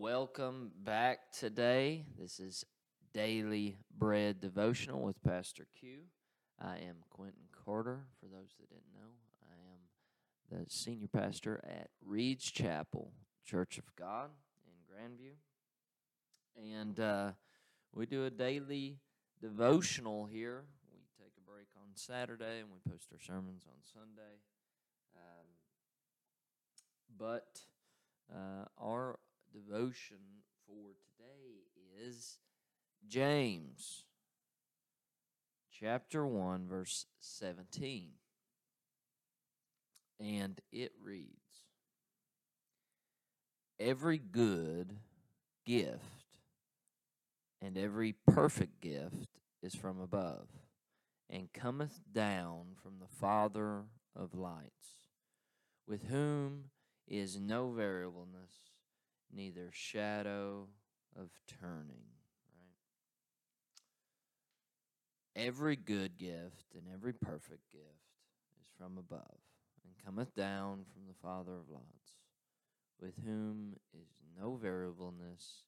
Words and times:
welcome 0.00 0.70
back 0.82 1.30
today. 1.30 2.06
This 2.18 2.40
is 2.40 2.64
Daily 3.12 3.76
Bread 3.98 4.40
Devotional 4.40 5.02
with 5.02 5.22
Pastor 5.22 5.66
Q. 5.78 5.98
I 6.58 6.76
am 6.76 6.96
Quentin 7.10 7.48
Carter. 7.66 8.06
For 8.18 8.24
those 8.24 8.54
that 8.58 8.70
didn't 8.70 8.94
know, 8.94 9.10
I 9.42 10.56
am 10.56 10.64
the 10.64 10.70
senior 10.70 11.06
pastor 11.06 11.62
at 11.68 11.90
Reed's 12.02 12.50
Chapel 12.50 13.12
Church 13.44 13.76
of 13.76 13.94
God 13.94 14.30
in 14.64 14.72
Grandview. 14.90 15.34
And 16.56 16.98
uh, 16.98 17.32
we 17.94 18.06
do 18.06 18.24
a 18.24 18.30
daily 18.30 19.00
devotional 19.42 20.24
here. 20.24 20.64
We 20.90 21.00
take 21.22 21.34
a 21.36 21.42
break 21.42 21.66
on 21.76 21.90
Saturday 21.94 22.60
and 22.60 22.68
we 22.70 22.90
post 22.90 23.08
our 23.12 23.20
sermons 23.20 23.64
on 23.66 23.76
Sunday. 23.82 24.38
Um, 25.14 25.46
but 27.18 27.60
uh, 28.34 28.64
our 28.82 29.18
devotion 29.52 30.18
for 30.66 30.94
today 31.18 32.06
is 32.06 32.38
James 33.08 34.04
chapter 35.72 36.26
1, 36.26 36.66
verse 36.68 37.06
17. 37.20 38.10
And 40.20 40.60
it 40.70 40.92
reads 41.02 41.30
Every 43.78 44.18
good 44.18 44.96
gift 45.64 45.98
and 47.62 47.78
every 47.78 48.14
perfect 48.26 48.80
gift 48.80 49.28
is 49.62 49.74
from 49.74 50.00
above 50.00 50.48
and 51.28 51.52
cometh 51.52 52.00
down 52.12 52.76
from 52.82 52.98
the 53.00 53.08
Father 53.20 53.84
of 54.14 54.34
lights, 54.34 55.06
with 55.86 56.04
whom 56.08 56.64
is 57.06 57.38
no 57.40 57.70
variableness, 57.70 58.69
neither 59.34 59.70
shadow 59.72 60.68
of 61.16 61.30
turning. 61.60 62.06
Right? 65.36 65.46
Every 65.46 65.76
good 65.76 66.18
gift 66.18 66.74
and 66.74 66.84
every 66.92 67.12
perfect 67.12 67.70
gift 67.70 67.84
is 68.60 68.68
from 68.78 68.98
above, 68.98 69.38
and 69.84 69.94
cometh 70.04 70.34
down 70.34 70.84
from 70.92 71.02
the 71.06 71.14
Father 71.22 71.52
of 71.52 71.70
lights, 71.70 72.18
with 73.00 73.14
whom 73.24 73.76
is 73.94 74.08
no 74.38 74.56
variableness, 74.56 75.64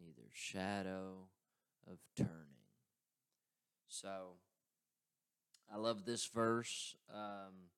neither 0.00 0.28
shadow 0.32 1.28
of 1.90 1.98
turning. 2.16 2.30
So, 3.88 4.38
I 5.72 5.76
love 5.76 6.04
this 6.04 6.26
verse. 6.26 6.96
Um, 7.12 7.70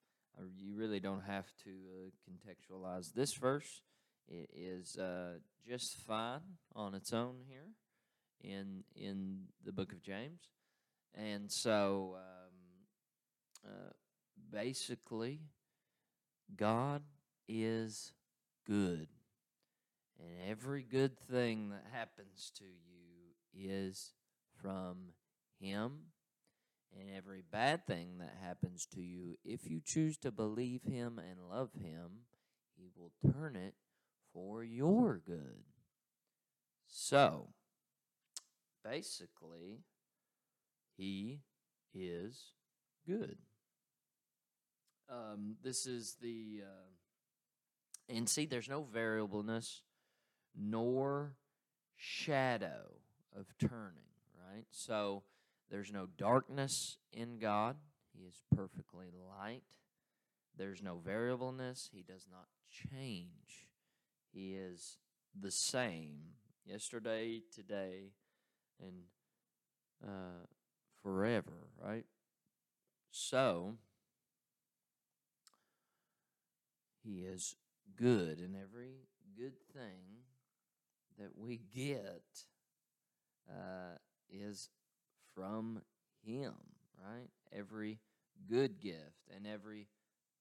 you 0.59 0.75
really 0.75 1.01
don't 1.01 1.23
have 1.23 1.47
to 1.65 1.71
uh, 1.71 2.11
contextualize 2.31 3.13
this 3.13 3.35
verse. 3.35 3.83
It 4.29 4.51
is 4.55 4.97
uh, 4.97 5.39
just 5.69 5.99
fine 6.07 6.41
on 6.75 6.95
its 6.95 7.13
own 7.13 7.37
here 7.49 7.69
in 8.41 8.85
in 8.95 9.45
the 9.65 9.73
book 9.73 9.93
of 9.93 10.03
James, 10.03 10.49
and 11.15 11.51
so 11.51 12.17
um, 12.17 13.71
uh, 13.71 13.93
basically, 14.51 15.41
God 16.57 17.03
is 17.49 18.13
good, 18.67 19.09
and 20.19 20.51
every 20.51 20.83
good 20.83 21.19
thing 21.19 21.71
that 21.71 21.85
happens 21.93 22.51
to 22.59 22.65
you 22.65 23.37
is 23.55 24.13
from 24.61 25.13
Him. 25.61 25.93
And 26.99 27.11
every 27.15 27.43
bad 27.43 27.87
thing 27.87 28.19
that 28.21 28.39
happens 28.43 28.87
to 28.95 29.03
you, 29.03 29.37
if 29.45 29.69
you 29.69 29.83
choose 29.85 30.17
to 30.19 30.31
believe 30.31 30.83
Him 30.85 31.19
and 31.19 31.51
love 31.51 31.71
Him, 31.75 32.23
He 32.75 32.89
will 32.97 33.13
turn 33.33 33.55
it 33.55 33.75
for 34.37 34.63
your 34.63 35.23
good. 35.25 35.65
So, 36.87 37.49
basically, 38.85 39.81
He 40.99 41.41
is 41.95 42.53
good. 43.07 43.39
Um, 45.09 45.57
this 45.63 45.87
is 45.87 46.17
the, 46.21 46.63
uh, 46.65 48.15
and 48.15 48.29
see, 48.29 48.45
there's 48.45 48.69
no 48.69 48.83
variableness 48.83 49.83
nor 50.55 51.37
shadow 51.97 52.93
of 53.35 53.47
turning, 53.59 54.13
right? 54.53 54.67
So, 54.71 55.23
there's 55.71 55.93
no 55.93 56.09
darkness 56.19 56.99
in 57.13 57.39
God. 57.39 57.77
He 58.13 58.25
is 58.25 58.43
perfectly 58.55 59.07
light. 59.39 59.63
There's 60.59 60.83
no 60.83 60.99
variableness. 61.03 61.91
He 61.93 62.03
does 62.03 62.27
not 62.31 62.49
change. 62.71 63.66
He 64.37 64.53
is 64.53 64.99
the 65.41 65.51
same 65.51 66.19
yesterday, 66.67 67.41
today, 67.55 68.11
and 68.79 69.05
uh, 70.05 70.45
forever, 71.03 71.71
right? 71.83 72.05
So, 73.11 73.77
He 77.03 77.21
is 77.21 77.57
good, 77.97 78.41
and 78.41 78.55
every 78.55 79.07
good 79.39 79.55
thing 79.73 80.25
that 81.19 81.31
we 81.35 81.63
get 81.75 82.25
uh, 83.49 83.97
is 84.31 84.69
from 85.35 85.81
Him, 86.27 86.53
right? 87.03 87.31
Every 87.57 88.01
good 88.51 88.81
gift 88.81 89.31
and 89.35 89.47
every 89.47 89.89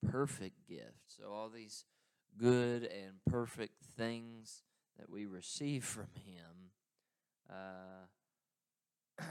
perfect 0.05 0.67
gift. 0.67 0.99
So, 1.07 1.31
all 1.31 1.47
these 1.47 1.85
good 2.37 2.83
and 2.83 3.13
perfect 3.29 3.83
things 3.97 4.63
that 4.97 5.09
we 5.09 5.25
receive 5.25 5.83
from 5.83 6.07
Him 6.25 6.71
uh, 7.49 9.23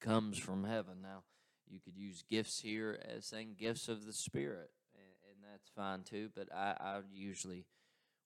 comes 0.00 0.38
from 0.38 0.64
heaven. 0.64 0.98
Now, 1.02 1.22
you 1.68 1.80
could 1.80 1.96
use 1.96 2.22
gifts 2.28 2.60
here 2.60 3.00
as 3.16 3.24
saying 3.24 3.56
gifts 3.58 3.88
of 3.88 4.04
the 4.04 4.12
Spirit, 4.12 4.70
and, 4.94 5.14
and 5.30 5.50
that's 5.50 5.70
fine 5.74 6.02
too, 6.02 6.30
but 6.34 6.48
I, 6.54 6.74
I 6.78 7.00
usually 7.12 7.66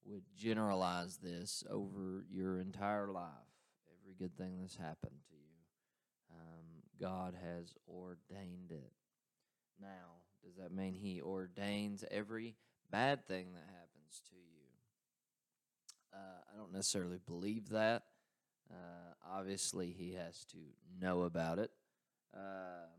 would 0.04 0.24
generalize 0.36 1.18
this 1.18 1.64
over 1.70 2.24
your 2.30 2.60
entire 2.60 3.08
life. 3.08 3.30
Every 4.00 4.14
good 4.18 4.36
thing 4.36 4.58
that's 4.60 4.76
happened 4.76 5.20
to 5.28 5.34
you, 5.34 6.34
um, 6.34 6.82
God 7.00 7.34
has 7.42 7.74
ordained 7.88 8.70
it. 8.70 8.92
Now, 9.80 10.22
does 10.44 10.56
that 10.56 10.72
mean 10.72 10.94
He 10.94 11.20
ordains 11.20 12.04
every 12.10 12.56
bad 12.90 13.26
thing 13.26 13.48
that 13.54 13.64
happens 13.66 14.22
to 14.30 14.36
you. 14.36 14.66
Uh, 16.12 16.40
I 16.52 16.56
don't 16.56 16.72
necessarily 16.72 17.18
believe 17.26 17.70
that. 17.70 18.02
Uh, 18.70 19.14
obviously, 19.38 19.94
he 19.96 20.14
has 20.14 20.44
to 20.46 20.58
know 21.00 21.22
about 21.22 21.58
it, 21.58 21.70
um, 22.34 22.90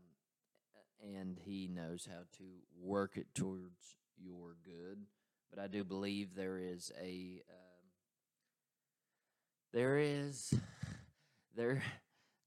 and 1.02 1.38
he 1.38 1.68
knows 1.68 2.08
how 2.10 2.22
to 2.38 2.44
work 2.80 3.16
it 3.16 3.26
towards 3.34 3.96
your 4.16 4.56
good. 4.64 4.98
But 5.50 5.62
I 5.62 5.66
do 5.66 5.84
believe 5.84 6.34
there 6.34 6.58
is 6.58 6.90
a 7.00 7.42
um, 7.50 7.86
there 9.72 9.98
is 9.98 10.54
there 11.56 11.82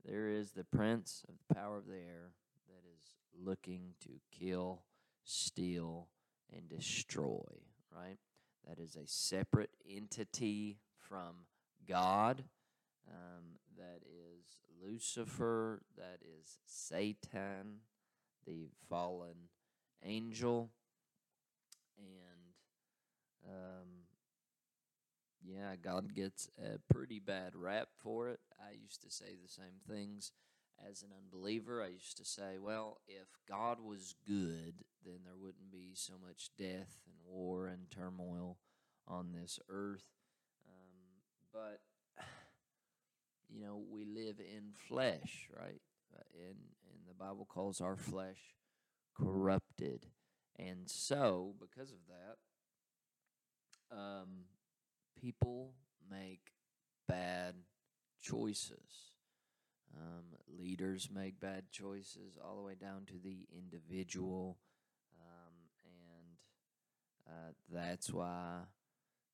there 0.05 0.29
is 0.29 0.51
the 0.51 0.63
prince 0.63 1.23
of 1.27 1.35
the 1.47 1.55
power 1.55 1.77
of 1.77 1.85
the 1.85 1.93
air 1.93 2.31
that 2.67 2.83
is 2.87 3.03
looking 3.39 3.93
to 4.01 4.09
kill, 4.31 4.81
steal, 5.23 6.07
and 6.55 6.67
destroy, 6.69 7.45
right? 7.95 8.17
That 8.67 8.79
is 8.79 8.95
a 8.95 9.07
separate 9.07 9.71
entity 9.89 10.77
from 10.99 11.45
God. 11.87 12.43
Um, 13.07 13.57
that 13.77 14.01
is 14.05 14.45
Lucifer. 14.83 15.81
That 15.97 16.19
is 16.21 16.59
Satan, 16.65 17.79
the 18.45 18.69
fallen 18.89 19.49
angel. 20.03 20.71
And 21.97 22.51
um, 23.47 23.87
yeah, 25.43 25.75
God 25.81 26.13
gets 26.13 26.49
a 26.59 26.79
pretty 26.93 27.19
bad 27.19 27.55
rap 27.55 27.89
for 28.03 28.29
it. 28.29 28.39
I 28.59 28.73
used 28.81 29.01
to 29.01 29.09
say 29.09 29.35
the 29.41 29.49
same 29.49 29.81
things 29.89 30.31
as 30.89 31.01
an 31.01 31.09
unbeliever, 31.17 31.83
I 31.83 31.87
used 31.87 32.17
to 32.17 32.25
say, 32.25 32.57
well, 32.59 32.99
if 33.07 33.27
God 33.47 33.79
was 33.79 34.15
good, 34.27 34.73
then 35.05 35.19
there 35.25 35.37
wouldn't 35.37 35.71
be 35.71 35.91
so 35.93 36.13
much 36.25 36.49
death 36.57 36.97
and 37.05 37.15
war 37.25 37.67
and 37.67 37.89
turmoil 37.89 38.57
on 39.07 39.33
this 39.33 39.59
earth. 39.69 40.05
Um, 40.67 41.53
but, 41.53 41.81
you 43.49 43.61
know, 43.61 43.81
we 43.91 44.05
live 44.05 44.39
in 44.39 44.71
flesh, 44.87 45.49
right? 45.55 45.81
And, 46.33 46.57
and 46.89 47.07
the 47.07 47.13
Bible 47.13 47.47
calls 47.49 47.81
our 47.81 47.95
flesh 47.95 48.39
corrupted. 49.15 50.07
And 50.57 50.89
so, 50.89 51.55
because 51.59 51.91
of 51.91 51.99
that, 52.07 52.37
um, 53.95 54.45
people 55.19 55.73
make 56.09 56.51
bad 57.07 57.55
choices. 58.21 59.10
Leaders 60.81 61.09
make 61.13 61.39
bad 61.39 61.69
choices 61.69 62.39
all 62.43 62.55
the 62.55 62.63
way 62.63 62.73
down 62.73 63.05
to 63.05 63.13
the 63.23 63.45
individual. 63.55 64.57
Um, 65.15 65.53
and 65.85 66.37
uh, 67.27 67.51
that's 67.71 68.11
why 68.11 68.61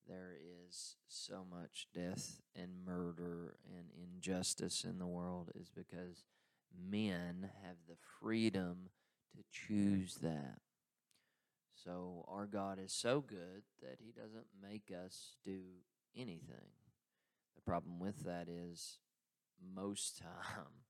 there 0.09 0.33
is 0.67 0.97
so 1.07 1.45
much 1.49 1.87
death 1.93 2.41
and 2.53 2.83
murder 2.85 3.55
and 3.65 3.85
injustice 3.95 4.83
in 4.83 4.99
the 4.99 5.07
world 5.07 5.49
is 5.55 5.69
because 5.69 6.25
men 6.77 7.49
have 7.63 7.77
the 7.87 7.95
freedom 8.19 8.89
to 9.33 9.43
choose 9.49 10.15
that. 10.15 10.59
So 11.81 12.25
our 12.27 12.45
God 12.45 12.77
is 12.77 12.91
so 12.91 13.21
good 13.21 13.63
that 13.81 13.99
he 13.99 14.11
doesn't 14.11 14.47
make 14.61 14.91
us 14.91 15.35
do 15.45 15.61
anything. 16.13 16.73
The 17.55 17.61
problem 17.61 17.99
with 17.99 18.25
that 18.25 18.49
is 18.49 18.97
most 19.73 20.17
time, 20.21 20.86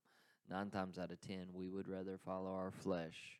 nine 0.50 0.70
times 0.70 0.98
out 0.98 1.12
of 1.12 1.20
ten, 1.20 1.48
we 1.54 1.70
would 1.70 1.88
rather 1.88 2.18
follow 2.18 2.54
our 2.54 2.72
flesh 2.72 3.40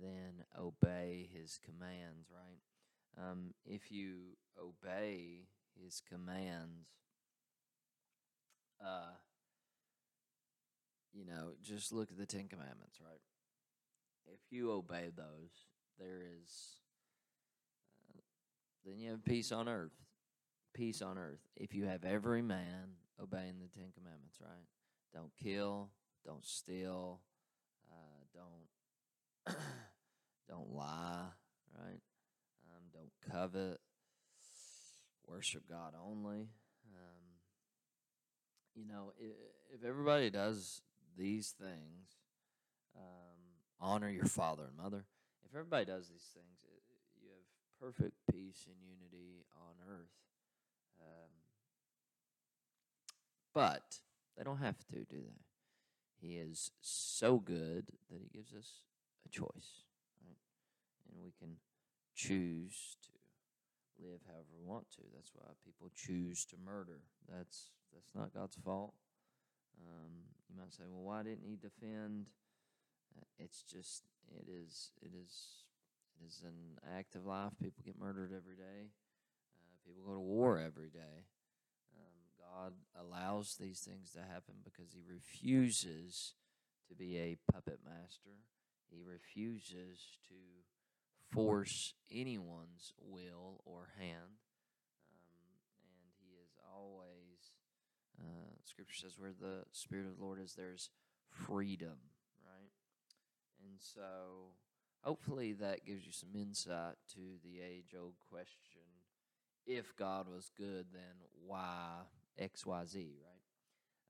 than 0.00 0.44
obey 0.58 1.28
his 1.32 1.58
commands, 1.64 2.28
right? 2.30 3.28
Um, 3.30 3.54
if 3.64 3.90
you 3.90 4.36
obey 4.58 5.46
his 5.82 6.00
commands, 6.08 6.88
uh, 8.84 9.14
you 11.12 11.24
know, 11.24 11.52
just 11.62 11.92
look 11.92 12.10
at 12.10 12.18
the 12.18 12.26
Ten 12.26 12.48
Commandments, 12.48 12.98
right? 13.00 13.20
If 14.26 14.40
you 14.50 14.70
obey 14.70 15.10
those, 15.14 15.50
there 15.98 16.20
is, 16.40 16.76
uh, 18.08 18.20
then 18.84 19.00
you 19.00 19.10
have 19.10 19.24
peace 19.24 19.50
on 19.50 19.68
earth. 19.68 19.92
Peace 20.72 21.02
on 21.02 21.18
earth. 21.18 21.40
If 21.56 21.74
you 21.74 21.86
have 21.86 22.04
every 22.04 22.42
man 22.42 22.94
obeying 23.20 23.58
the 23.60 23.68
Ten 23.68 23.90
Commandments, 23.92 24.38
right? 24.40 24.66
Don't 25.12 25.32
kill, 25.42 25.90
don't 26.24 26.44
steal, 26.44 27.20
uh, 27.90 28.24
don't 28.34 29.56
don't 30.48 30.70
lie, 30.74 31.28
right? 31.78 32.00
Um, 32.68 32.82
don't 32.92 33.32
covet, 33.32 33.80
worship 35.26 35.62
God 35.68 35.94
only. 36.00 36.48
Um, 36.92 37.24
you 38.74 38.86
know, 38.86 39.12
if, 39.18 39.32
if 39.74 39.84
everybody 39.84 40.30
does 40.30 40.82
these 41.16 41.54
things, 41.60 42.16
um, 42.96 43.38
honor 43.80 44.10
your 44.10 44.26
father 44.26 44.64
and 44.68 44.76
mother. 44.76 45.04
If 45.44 45.54
everybody 45.54 45.86
does 45.86 46.08
these 46.08 46.28
things, 46.34 46.58
it, 46.64 46.82
you 47.22 47.28
have 47.30 47.44
perfect 47.80 48.14
peace 48.30 48.66
and 48.66 48.76
unity 48.82 49.44
on 49.56 49.74
earth. 49.88 50.10
Um, 51.00 51.30
but 53.54 54.00
they 54.36 54.44
don't 54.44 54.58
have 54.58 54.78
to 54.78 54.84
do 54.92 55.04
that. 55.10 55.49
He 56.20 56.36
is 56.36 56.70
so 56.80 57.38
good 57.38 57.86
that 58.10 58.20
he 58.20 58.28
gives 58.32 58.52
us 58.52 58.82
a 59.26 59.28
choice, 59.28 59.84
right? 60.22 60.36
And 61.08 61.24
we 61.24 61.32
can 61.38 61.56
choose 62.14 62.96
to 63.02 64.04
live 64.06 64.20
however 64.26 64.52
we 64.58 64.66
want 64.66 64.90
to. 64.90 65.02
That's 65.14 65.32
why 65.34 65.48
people 65.64 65.90
choose 65.94 66.44
to 66.46 66.56
murder. 66.62 67.00
That's 67.28 67.70
that's 67.92 68.14
not 68.14 68.34
God's 68.34 68.56
fault. 68.56 68.94
Um, 69.80 70.12
you 70.48 70.56
might 70.58 70.72
say, 70.72 70.84
well, 70.86 71.02
why 71.02 71.22
didn't 71.22 71.44
he 71.44 71.56
defend? 71.56 72.26
Uh, 73.16 73.24
it's 73.38 73.62
just 73.62 74.02
it 74.36 74.48
is 74.48 74.90
it 75.02 75.12
is 75.14 75.64
it 76.20 76.26
is 76.26 76.42
an 76.44 76.78
act 76.98 77.14
of 77.14 77.26
life. 77.26 77.52
People 77.62 77.82
get 77.84 77.98
murdered 77.98 78.32
every 78.36 78.56
day. 78.56 78.92
Uh, 79.56 79.72
people 79.86 80.02
go 80.06 80.14
to 80.14 80.20
war 80.20 80.58
every 80.58 80.90
day. 80.90 81.24
God 82.54 82.72
allows 82.98 83.56
these 83.58 83.80
things 83.80 84.12
to 84.12 84.20
happen 84.20 84.56
because 84.64 84.92
He 84.92 85.02
refuses 85.08 86.34
to 86.88 86.94
be 86.94 87.18
a 87.18 87.36
puppet 87.52 87.80
master. 87.84 88.30
He 88.90 89.00
refuses 89.02 90.18
to 90.28 90.34
force 91.32 91.94
anyone's 92.10 92.92
will 93.00 93.60
or 93.64 93.90
hand. 93.98 94.40
Um, 95.12 95.54
and 95.84 96.10
He 96.20 96.34
is 96.42 96.56
always, 96.74 97.52
uh, 98.20 98.56
Scripture 98.64 98.96
says, 98.96 99.18
where 99.18 99.32
the 99.32 99.64
Spirit 99.72 100.06
of 100.06 100.18
the 100.18 100.24
Lord 100.24 100.40
is, 100.40 100.54
there's 100.54 100.90
freedom, 101.28 101.98
right? 102.44 102.72
And 103.64 103.78
so 103.78 104.54
hopefully 105.02 105.52
that 105.52 105.84
gives 105.86 106.04
you 106.04 106.12
some 106.12 106.30
insight 106.34 106.96
to 107.14 107.20
the 107.44 107.60
age 107.60 107.94
old 107.98 108.14
question 108.28 108.80
if 109.66 109.94
God 109.96 110.26
was 110.28 110.50
good, 110.56 110.86
then 110.92 111.14
why 111.46 112.02
XYZ, 112.38 112.94
right? 112.94 113.40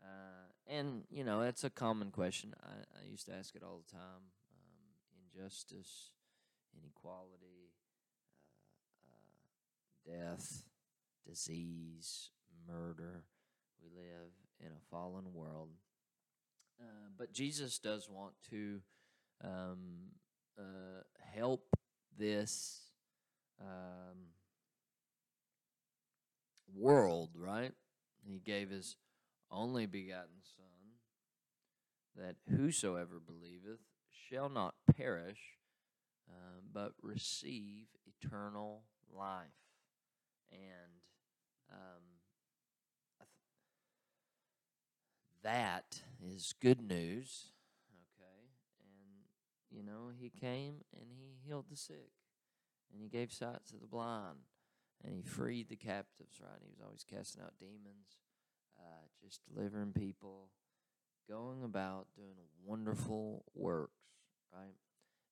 Uh, 0.02 0.46
and, 0.66 1.02
you 1.10 1.24
know, 1.24 1.42
that's 1.42 1.64
a 1.64 1.70
common 1.70 2.10
question. 2.10 2.54
I, 2.62 3.00
I 3.00 3.10
used 3.10 3.26
to 3.26 3.34
ask 3.34 3.54
it 3.54 3.62
all 3.62 3.82
the 3.84 3.92
time 3.92 4.30
um, 4.52 5.42
injustice, 5.42 6.10
inequality, 6.76 7.72
uh, 9.04 10.12
uh, 10.12 10.32
death, 10.32 10.62
disease, 11.26 12.30
murder. 12.66 13.24
We 13.82 13.88
live 13.94 14.32
in 14.60 14.68
a 14.68 14.80
fallen 14.90 15.32
world. 15.34 15.70
Uh, 16.80 17.08
but 17.18 17.32
Jesus 17.32 17.78
does 17.78 18.08
want 18.08 18.32
to 18.50 18.80
um, 19.44 20.12
uh, 20.58 21.02
help 21.34 21.76
this 22.18 22.80
um, 23.60 24.16
world, 26.74 27.30
right? 27.36 27.72
He 28.24 28.38
gave 28.38 28.70
his 28.70 28.96
only 29.50 29.86
begotten 29.86 30.42
Son, 30.42 30.64
that 32.16 32.36
whosoever 32.54 33.20
believeth 33.20 33.80
shall 34.08 34.48
not 34.48 34.74
perish, 34.96 35.58
uh, 36.28 36.60
but 36.72 36.92
receive 37.02 37.86
eternal 38.06 38.82
life. 39.12 39.46
And 40.52 41.00
um, 41.72 42.02
that 45.42 46.02
is 46.22 46.54
good 46.60 46.80
news. 46.80 47.46
Okay. 48.18 48.50
And, 48.80 49.24
you 49.70 49.82
know, 49.82 50.10
he 50.16 50.30
came 50.30 50.84
and 50.92 51.10
he 51.10 51.38
healed 51.46 51.66
the 51.70 51.76
sick, 51.76 52.10
and 52.92 53.02
he 53.02 53.08
gave 53.08 53.32
sight 53.32 53.64
to 53.70 53.76
the 53.76 53.86
blind, 53.86 54.38
and 55.04 55.14
he 55.14 55.22
freed 55.22 55.68
the 55.68 55.76
captives, 55.76 56.40
right? 56.40 56.60
He 56.60 56.68
was 56.70 56.80
always 56.84 57.04
casting 57.04 57.42
out 57.42 57.54
demons, 57.58 58.18
uh, 58.78 59.06
just 59.22 59.40
delivering 59.52 59.92
people, 59.92 60.50
going 61.28 61.62
about 61.64 62.06
doing 62.16 62.34
wonderful 62.64 63.44
works, 63.54 63.92
right? 64.52 64.76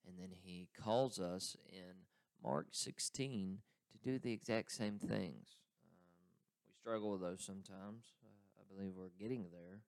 And 0.07 0.19
then 0.19 0.31
he 0.33 0.69
calls 0.83 1.19
us 1.19 1.57
in 1.71 2.07
Mark 2.43 2.69
16 2.73 3.59
to 3.93 3.99
do 3.99 4.19
the 4.19 4.33
exact 4.33 4.73
same 4.73 4.99
things. 4.99 5.57
Um, 5.85 6.29
we 6.67 6.73
struggle 6.81 7.13
with 7.13 7.21
those 7.21 7.45
sometimes. 7.45 8.15
Uh, 8.25 8.61
I 8.61 8.75
believe 8.75 8.93
we're 8.97 9.11
getting 9.21 9.47
there. 9.51 9.81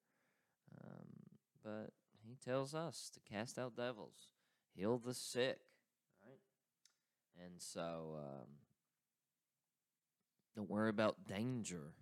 Um, 0.84 1.06
but 1.64 1.92
he 2.26 2.36
tells 2.44 2.74
us 2.74 3.10
to 3.14 3.20
cast 3.20 3.58
out 3.58 3.76
devils, 3.76 4.28
heal 4.74 4.98
the 4.98 5.14
sick, 5.14 5.58
right? 6.24 6.40
And 7.44 7.54
so 7.58 8.18
um, 8.18 8.48
don't 10.56 10.68
worry 10.68 10.90
about 10.90 11.16
danger 11.26 11.92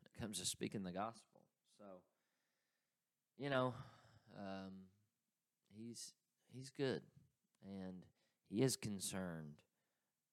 when 0.00 0.10
it 0.12 0.20
comes 0.20 0.38
to 0.38 0.46
speaking 0.46 0.82
the 0.82 0.92
gospel. 0.92 1.40
So, 1.78 1.84
you 3.38 3.50
know, 3.50 3.74
um, 4.36 4.72
he's 5.76 6.12
he's 6.52 6.70
good 6.70 7.02
and 7.64 8.04
he 8.48 8.62
is 8.62 8.76
concerned, 8.76 9.60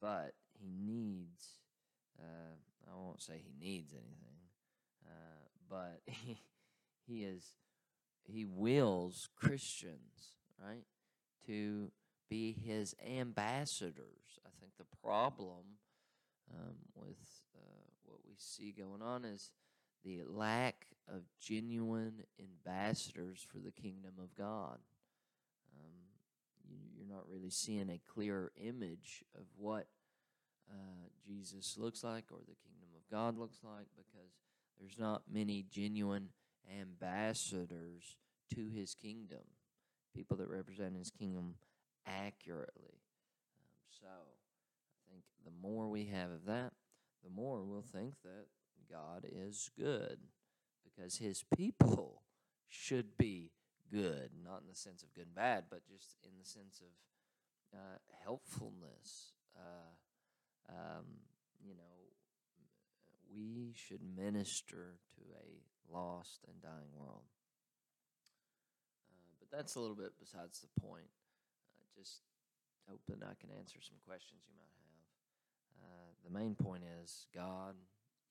but 0.01 0.33
he 0.59 0.69
needs. 0.71 1.45
Uh, 2.19 2.55
I 2.89 2.95
won't 2.95 3.21
say 3.21 3.41
he 3.43 3.53
needs 3.59 3.93
anything, 3.93 4.39
uh, 5.05 5.47
but 5.69 6.01
he 6.05 6.37
he 7.05 7.23
is 7.23 7.55
he 8.23 8.45
wills 8.45 9.29
Christians, 9.35 10.33
right, 10.63 10.85
to 11.45 11.91
be 12.29 12.53
his 12.53 12.95
ambassadors. 13.05 14.39
I 14.45 14.49
think 14.59 14.73
the 14.77 14.97
problem 15.03 15.77
um, 16.53 16.75
with 16.95 17.17
uh, 17.55 17.89
what 18.05 18.19
we 18.27 18.35
see 18.37 18.73
going 18.77 19.01
on 19.01 19.25
is 19.25 19.51
the 20.03 20.21
lack 20.27 20.87
of 21.07 21.21
genuine 21.39 22.23
ambassadors 22.39 23.45
for 23.51 23.59
the 23.59 23.71
kingdom 23.71 24.13
of 24.21 24.35
God. 24.35 24.79
Um, 25.75 26.01
you, 26.69 26.77
you're 26.95 27.13
not 27.15 27.27
really 27.27 27.49
seeing 27.49 27.89
a 27.89 27.99
clear 28.13 28.51
image 28.57 29.23
of 29.35 29.45
what 29.57 29.87
uh, 30.69 31.07
Jesus 31.25 31.75
looks 31.77 32.03
like 32.03 32.25
or 32.31 32.39
the 32.39 32.55
kingdom 32.55 32.89
of 32.95 33.09
God 33.11 33.37
looks 33.37 33.57
like 33.63 33.87
because 33.95 34.31
there's 34.79 34.97
not 34.97 35.23
many 35.31 35.65
genuine 35.69 36.29
ambassadors 36.79 38.17
to 38.53 38.69
his 38.69 38.95
kingdom, 38.95 39.43
people 40.13 40.37
that 40.37 40.49
represent 40.49 40.95
his 40.97 41.11
kingdom 41.11 41.55
accurately. 42.07 43.01
Um, 43.61 43.77
so 43.89 44.07
think 45.09 45.23
the 45.43 45.51
more 45.61 45.89
we 45.89 46.05
have 46.05 46.31
of 46.31 46.45
that, 46.45 46.73
the 47.23 47.29
more 47.29 47.63
we'll 47.63 47.81
think 47.81 48.13
that 48.23 48.47
God 48.89 49.25
is 49.29 49.69
good 49.77 50.19
because 50.83 51.17
his 51.17 51.43
people 51.55 52.21
should 52.69 53.17
be 53.17 53.51
good, 53.91 54.31
not 54.43 54.61
in 54.61 54.67
the 54.69 54.75
sense 54.75 55.03
of 55.03 55.13
good 55.13 55.25
and 55.27 55.35
bad, 55.35 55.65
but 55.69 55.81
just 55.87 56.17
in 56.23 56.31
the 56.39 56.45
sense 56.45 56.81
of 56.81 57.79
uh, 57.79 57.97
helpfulness. 58.23 59.33
Uh, 59.55 59.93
um, 60.69 61.05
you 61.63 61.75
know, 61.75 61.95
we 63.33 63.73
should 63.75 64.01
minister 64.15 64.97
to 65.15 65.21
a 65.35 65.93
lost 65.93 66.45
and 66.47 66.61
dying 66.61 66.93
world. 66.97 67.25
Uh, 69.11 69.31
but 69.39 69.55
that's 69.55 69.75
a 69.75 69.79
little 69.79 69.95
bit 69.95 70.13
besides 70.19 70.61
the 70.61 70.81
point. 70.81 71.09
Uh, 71.75 71.85
just 71.97 72.21
hoping 72.87 73.21
I 73.23 73.33
can 73.39 73.49
answer 73.57 73.79
some 73.81 73.97
questions 74.05 74.41
you 74.47 74.53
might 74.57 74.73
have. 74.79 74.84
The 76.25 76.37
main 76.37 76.55
point 76.55 76.83
is 77.03 77.27
God 77.33 77.75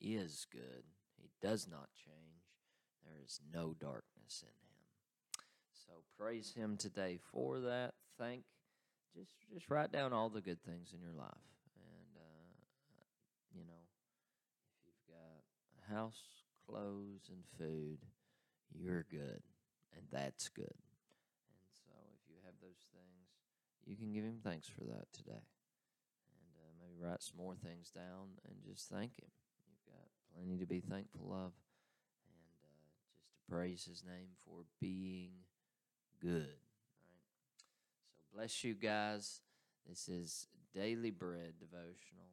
is 0.01 0.47
good, 0.53 0.85
He 1.17 1.31
does 1.41 1.69
not 1.71 1.89
change, 1.95 2.43
there 3.05 3.23
is 3.25 3.41
no 3.53 3.75
darkness 3.79 4.43
in 4.43 4.49
Him. 4.49 5.45
So 5.73 5.93
praise 6.19 6.53
Him 6.57 6.77
today 6.77 7.19
for 7.33 7.61
that. 7.61 7.95
Thank 8.19 8.43
just 9.15 9.31
just 9.53 9.71
write 9.71 9.93
down 9.93 10.13
all 10.13 10.29
the 10.29 10.41
good 10.41 10.61
things 10.63 10.93
in 10.93 11.01
your 11.01 11.15
life, 11.17 11.47
and 11.79 12.11
uh, 12.19 13.05
you 13.55 13.65
know, 13.65 13.87
if 14.75 14.91
you've 14.91 15.07
got 15.15 15.43
a 15.79 15.95
house, 15.95 16.21
clothes, 16.67 17.31
and 17.31 17.45
food, 17.59 17.99
you're 18.75 19.07
good, 19.11 19.43
and 19.95 20.03
that's 20.11 20.49
good. 20.49 20.65
And 20.67 21.71
so, 21.87 21.95
if 22.19 22.29
you 22.29 22.37
have 22.45 22.55
those 22.61 22.83
things, 22.93 23.31
you 23.87 23.97
can 23.97 24.13
give 24.13 24.25
Him 24.25 24.41
thanks 24.43 24.69
for 24.69 24.85
that 24.85 25.07
today, 25.13 25.47
write 27.01 27.23
some 27.23 27.39
more 27.39 27.55
things 27.55 27.91
down 27.91 28.39
and 28.47 28.57
just 28.69 28.89
thank 28.89 29.19
Him. 29.19 29.29
You've 29.67 29.95
got 29.95 30.09
plenty 30.35 30.59
to 30.59 30.67
be 30.67 30.81
thankful 30.81 31.33
of, 31.33 31.53
and 32.27 32.45
uh, 32.63 32.91
just 33.13 33.29
to 33.29 33.53
praise 33.53 33.85
His 33.85 34.03
name 34.05 34.29
for 34.45 34.65
being 34.81 35.31
good. 36.21 36.57
So 36.97 38.37
bless 38.37 38.65
you 38.65 38.75
guys. 38.75 39.41
This 39.89 40.09
is 40.09 40.49
Daily 40.75 41.11
Bread 41.11 41.55
Devotional, 41.61 42.33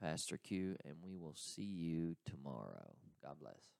Pastor 0.00 0.36
Q, 0.36 0.76
and 0.84 0.94
we 1.04 1.16
will 1.16 1.34
see 1.36 1.62
you 1.62 2.16
tomorrow. 2.24 2.94
God 3.22 3.36
bless. 3.40 3.76